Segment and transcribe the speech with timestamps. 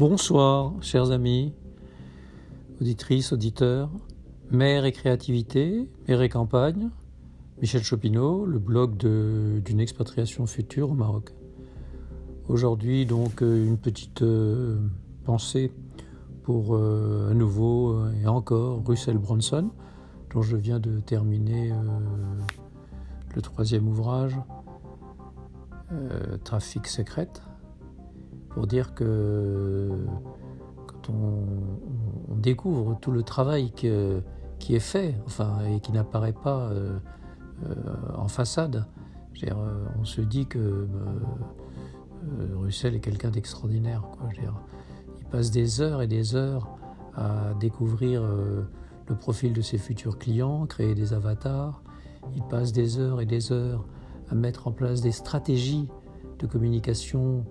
[0.00, 1.52] Bonsoir, chers amis,
[2.80, 3.90] auditrices, auditeurs,
[4.50, 6.88] mère et créativité, mère et campagne,
[7.60, 11.34] Michel Chopineau, le blog d'une expatriation future au Maroc.
[12.48, 14.78] Aujourd'hui, donc, euh, une petite euh,
[15.26, 15.70] pensée
[16.44, 19.68] pour euh, à nouveau et encore Russell Bronson,
[20.32, 21.74] dont je viens de terminer
[23.34, 24.34] le troisième ouvrage,
[26.42, 27.42] Trafic secrète
[28.50, 29.88] pour dire que
[30.86, 31.44] quand on,
[32.36, 36.98] découvre tout le travail qui est fait, enfin, et qui n'apparaît pas euh,
[37.64, 37.74] euh,
[38.16, 38.86] en façade,
[39.44, 40.86] euh, on se dit que
[42.56, 44.04] Russell est quelqu'un d'extraordinaire.
[45.18, 46.78] Il passe des heures et des heures
[47.14, 51.82] à découvrir le profil de ses futurs clients, créer des avatars.
[52.34, 53.84] Il passe des heures et des heures
[54.30, 55.88] à mettre en place des stratégies
[56.38, 57.44] de communication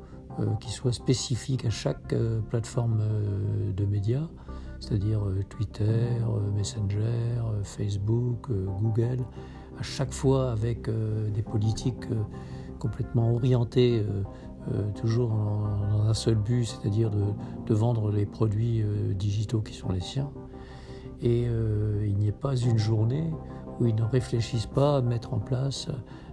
[0.60, 4.28] qui soit spécifique à chaque euh, plateforme euh, de médias,
[4.80, 6.08] c'est-à-dire Twitter,
[6.56, 7.04] Messenger,
[7.64, 9.20] Facebook, Google,
[9.78, 12.06] à chaque fois avec des politiques
[12.80, 14.06] complètement orientées
[14.96, 20.32] toujours dans un seul but, c'est-à-dire de, vendre les produits digitaux qui sont les siens.
[21.22, 23.34] Et il n'y a pas une journée
[23.82, 25.90] où ils ne réfléchissent pas à mettre en place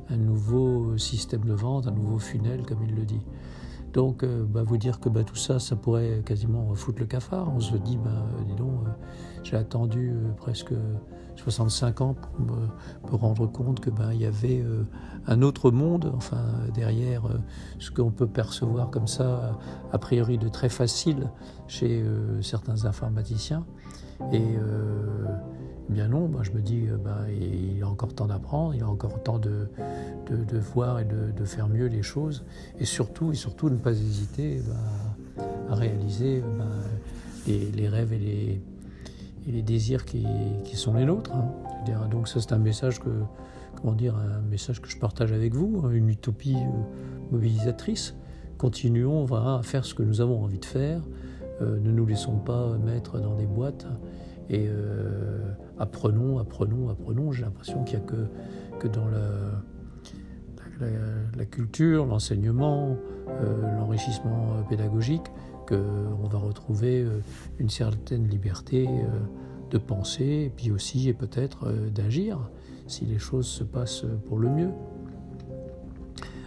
[0.08, 3.22] un nouveau système de vente, un nouveau funnel, comme il le dit.
[3.97, 7.50] Donc, euh, bah, vous dire que bah, tout ça, ça pourrait quasiment foutre le cafard.
[7.56, 8.91] On se dit, bah, dis donc, euh,
[9.42, 10.75] j'ai attendu euh, presque
[11.36, 14.64] 65 ans pour me, rendre compte que il y avait
[15.27, 16.42] un autre monde, enfin
[16.75, 17.22] derrière
[17.78, 19.58] ce qu'on peut percevoir comme ça,
[19.92, 21.31] a priori de très facile
[21.69, 22.03] chez
[22.41, 23.66] certains informaticiens.
[25.88, 29.22] Bien non, je me dis, euh, bah, il a encore temps d'apprendre, il a encore
[29.22, 29.68] temps de,
[30.74, 32.44] voir et de, faire mieux les choses,
[32.78, 36.64] et surtout, ne pas hésiter bah, à réaliser bah,
[37.46, 38.60] les, rêves et
[39.46, 40.26] les, désirs qui,
[40.75, 41.32] sont les nôtres.
[41.34, 42.08] Hein.
[42.10, 43.10] Donc ça c'est un message que,
[43.76, 48.14] comment dire, un message que je partage avec vous, hein, une utopie euh, mobilisatrice.
[48.58, 51.02] Continuons à faire ce que nous avons envie de faire,
[51.60, 53.86] euh, ne nous laissons pas mettre dans des boîtes
[54.48, 57.32] et euh, apprenons, apprenons, apprenons.
[57.32, 58.08] J'ai l'impression qu'il n'y a
[58.78, 59.08] que, dans
[61.36, 62.96] la, culture, l'enseignement,
[63.28, 65.24] euh, l'enrichissement pédagogique,
[65.66, 67.20] qu'on va retrouver euh,
[67.58, 68.88] une certaine liberté
[69.70, 72.38] de penser, et puis aussi et peut-être d'agir,
[72.86, 74.70] si les choses se passent pour le mieux.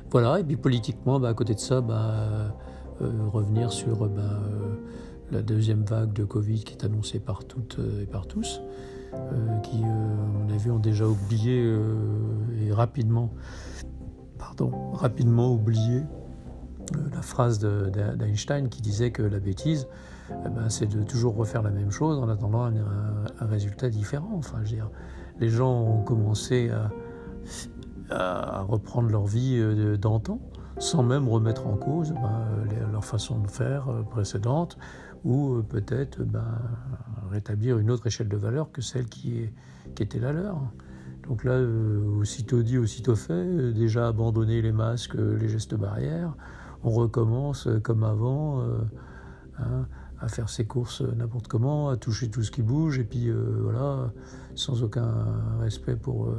[0.09, 2.55] Voilà, et puis politiquement, bah, à côté de ça, bah,
[2.99, 4.39] revenir sur bah,
[5.31, 8.61] la deuxième vague de Covid qui est annoncée par toutes euh, et par tous,
[9.13, 11.75] euh, qui, euh, on a vu, ont déjà oublié
[12.61, 13.31] et rapidement,
[14.37, 16.03] pardon, rapidement oublié
[17.13, 19.87] la phrase d'Einstein qui disait que la bêtise,
[20.31, 24.31] eh ben, c'est de toujours refaire la même chose en attendant un, résultat différent.
[24.33, 24.89] Enfin, je dire,
[25.39, 26.71] les gens ont commencé
[28.09, 29.61] à, reprendre leur vie
[29.99, 30.39] d'antan
[30.79, 32.47] sans même remettre en cause ben,
[32.91, 34.77] leur façon de faire précédente
[35.23, 36.59] ou euh, peut-être ben,
[37.29, 39.49] rétablir une autre échelle de valeur que celle qui,
[39.99, 40.61] était la leur.
[41.27, 46.35] Donc là, euh, aussitôt dit, aussitôt fait, euh, déjà abandonner les masques, les gestes barrières,
[46.83, 48.63] on recommence comme avant
[49.57, 49.85] hein,
[50.21, 54.13] à faire ses courses n'importe comment, à toucher tout ce qui bouge, et puis voilà,
[54.55, 55.11] sans aucun
[55.59, 56.33] respect pour,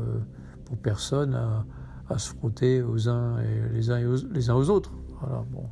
[0.64, 1.66] pour personne, à,
[2.10, 4.00] à, se frotter aux uns et les uns,
[4.32, 4.92] les uns aux autres.
[5.20, 5.64] Voilà, bon.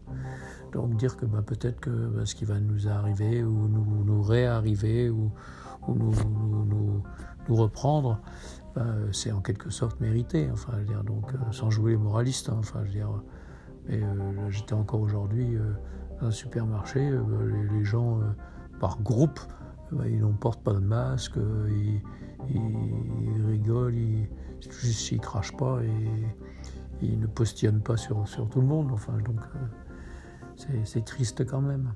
[0.73, 4.23] Donc dire que bah, peut-être que bah, ce qui va nous arriver ou nous, nous
[4.23, 5.31] réarriver ou,
[5.89, 6.13] nous,
[7.49, 8.21] nous, reprendre,
[8.75, 10.51] bah, c'est en quelque sorte mérité.
[10.53, 12.51] Enfin, dire, donc euh, sans jouer les moralistes.
[12.51, 13.09] Hein, enfin, je dire,
[13.89, 15.73] mais euh, j'étais encore aujourd'hui euh,
[16.21, 17.11] dans un supermarché,
[17.71, 18.21] les, gens
[18.81, 19.41] par groupe,
[20.05, 21.39] ils n'ont portent pas de masque,
[21.71, 22.03] ils,
[23.47, 24.29] rigolent, ils,
[24.61, 28.91] juste ils crachent pas et ils ne postillonnent pas sur, sur tout le monde.
[28.93, 29.41] Enfin, donc
[30.85, 31.93] c'est triste quand même.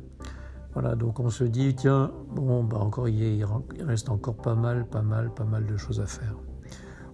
[0.75, 3.45] Voilà, donc on se dit, tiens, bon, bah encore, il,
[3.81, 6.35] reste encore pas mal, pas mal, pas mal de choses à faire.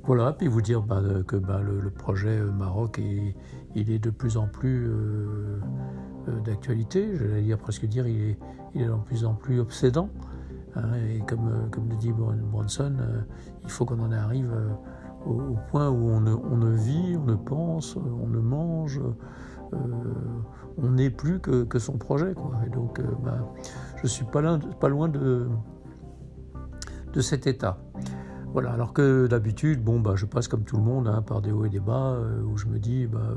[0.05, 3.34] Voilà, puis vous dire bah, que bah, le, projet euh, Maroc, est,
[3.75, 5.61] il est de plus en plus euh,
[6.28, 8.38] euh, d'actualité, je vais dire presque dire, il est,
[8.75, 10.08] il est de plus en plus obsédant.
[10.76, 12.94] Hein, et comme, comme le dit Bronson,
[13.64, 14.55] il faut qu'on en arrive
[15.26, 19.00] au, point où on ne, ne, vit, on ne pense, on ne mange,
[19.73, 19.76] euh,
[20.76, 22.35] on n'est plus que, son projet.
[22.67, 23.38] Et donc, euh, bah,
[24.03, 24.41] je suis pas,
[24.88, 25.49] loin de,
[27.20, 27.79] cet état.
[28.53, 31.50] Voilà, alors que d'habitude, bon, bah, je passe comme tout le monde hein, par des
[31.50, 33.35] hauts et des bas, euh, où je me dis, bah,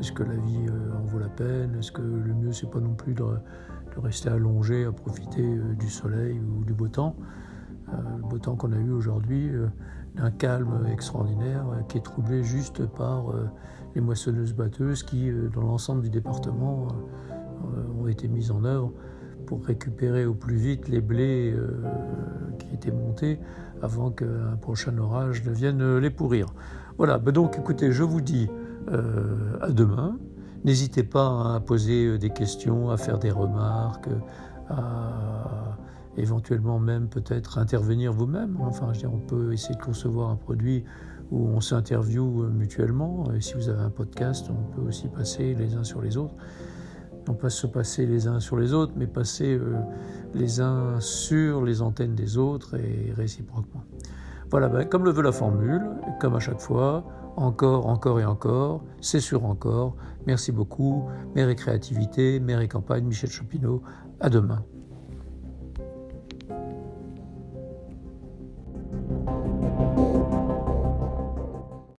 [0.00, 1.76] est-ce que la vie en vaut la peine?
[1.78, 3.24] Est-ce que le mieux, c'est pas non plus de
[3.96, 7.16] rester allongé à profiter du soleil ou du beau temps?
[7.92, 9.50] Le beau temps qu'on a eu aujourd'hui,
[10.14, 13.26] d'un calme extraordinaire qui est troublé juste par
[13.94, 16.88] les moissonneuses-batteuses qui, dans l'ensemble du département,
[18.00, 18.92] ont été mises en œuvre
[19.46, 21.54] pour récupérer au plus vite les blés
[22.58, 23.38] qui étaient montés
[23.82, 26.46] avant qu'un prochain orage ne vienne les pourrir.
[26.98, 28.48] Voilà, ben donc écoutez, je vous dis
[28.88, 30.18] euh, à demain.
[30.64, 34.08] N'hésitez pas à poser des questions, à faire des remarques,
[34.68, 35.76] à
[36.16, 38.56] éventuellement même peut-être intervenir vous-même.
[38.60, 40.84] Enfin, je veux dire, on peut essayer de concevoir un produit
[41.30, 43.32] où on s'interviewe mutuellement.
[43.32, 46.34] Et si vous avez un podcast, on peut aussi passer les uns sur les autres.
[47.26, 49.74] Non pas se passer les uns sur les autres, mais passer euh,
[50.34, 53.82] les uns sur les antennes des autres et réciproquement.
[54.50, 55.82] Voilà, ben, comme le veut la formule,
[56.20, 57.04] comme à chaque fois,
[57.36, 59.96] encore, encore et encore, c'est sur encore.
[60.26, 61.08] Merci beaucoup.
[61.34, 63.82] Mère et créativité, mère et campagne, Michel Chopineau.
[64.20, 64.64] À demain.